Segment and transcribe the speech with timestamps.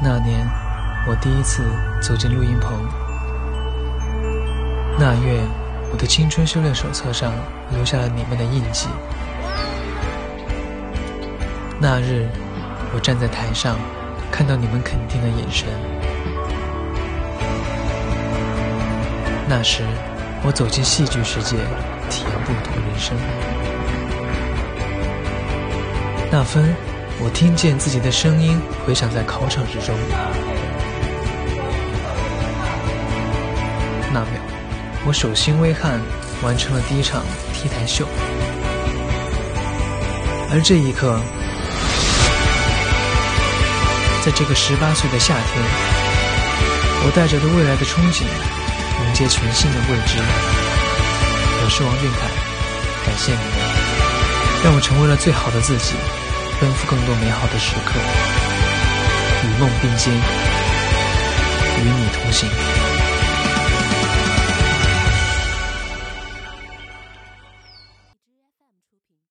[0.00, 0.46] 那年，
[1.08, 1.64] 我第一次
[2.00, 2.72] 走进录音棚。
[4.96, 5.42] 那月，
[5.90, 7.32] 我的青春修炼手册上
[7.72, 8.86] 留下了你们的印记。
[11.80, 12.28] 那日，
[12.94, 13.76] 我站在台上，
[14.30, 15.66] 看到你们肯定的眼神。
[19.48, 19.82] 那时，
[20.44, 21.56] 我走进戏剧世界，
[22.08, 23.16] 体验不同人生。
[26.30, 26.87] 那分。
[27.20, 29.92] 我听见自己的声音回响在考场之中，
[34.12, 34.38] 那秒，
[35.04, 36.00] 我手心微汗，
[36.42, 38.06] 完成了第一场 T 台秀。
[40.52, 41.18] 而这一刻，
[44.24, 45.60] 在这个十八岁的夏天，
[47.04, 50.22] 我带着对未来的憧憬，迎接全新的未知。
[51.64, 52.30] 我是王俊凯，
[53.04, 53.58] 感谢你们，
[54.62, 55.94] 让我成为了最好的自己。
[56.60, 58.00] 奔赴更多美好的时刻，
[59.44, 62.87] 与梦并肩，与你同行。